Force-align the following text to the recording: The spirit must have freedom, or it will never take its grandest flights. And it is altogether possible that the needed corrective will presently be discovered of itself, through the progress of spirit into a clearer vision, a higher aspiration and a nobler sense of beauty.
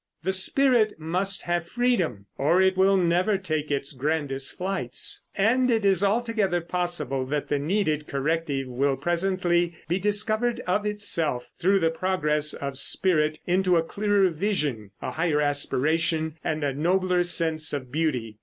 The 0.23 0.31
spirit 0.31 0.93
must 0.97 1.43
have 1.43 1.69
freedom, 1.69 2.25
or 2.35 2.59
it 2.59 2.75
will 2.75 2.97
never 2.97 3.37
take 3.37 3.69
its 3.69 3.93
grandest 3.93 4.57
flights. 4.57 5.21
And 5.37 5.69
it 5.69 5.85
is 5.85 6.03
altogether 6.03 6.59
possible 6.59 7.23
that 7.27 7.49
the 7.49 7.59
needed 7.59 8.07
corrective 8.07 8.67
will 8.67 8.97
presently 8.97 9.75
be 9.87 9.99
discovered 9.99 10.59
of 10.61 10.87
itself, 10.87 11.51
through 11.59 11.81
the 11.81 11.91
progress 11.91 12.55
of 12.55 12.79
spirit 12.79 13.37
into 13.45 13.75
a 13.77 13.83
clearer 13.83 14.31
vision, 14.31 14.89
a 15.03 15.11
higher 15.11 15.39
aspiration 15.39 16.35
and 16.43 16.63
a 16.63 16.73
nobler 16.73 17.21
sense 17.21 17.71
of 17.71 17.91
beauty. 17.91 18.39